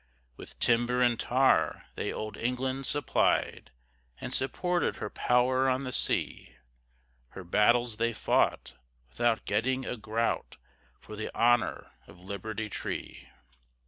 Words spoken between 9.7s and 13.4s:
a groat, For the honor of Liberty Tree.